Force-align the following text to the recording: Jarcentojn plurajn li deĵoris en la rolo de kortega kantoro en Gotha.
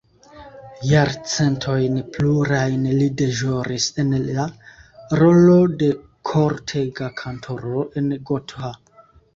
Jarcentojn 0.91 1.99
plurajn 2.15 2.87
li 3.01 3.11
deĵoris 3.21 3.91
en 4.05 4.11
la 4.31 4.47
rolo 5.23 5.61
de 5.85 5.93
kortega 6.33 7.13
kantoro 7.25 7.87
en 8.03 8.11
Gotha. 8.33 8.77